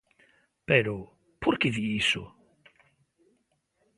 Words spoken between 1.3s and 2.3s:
¿porque di iso?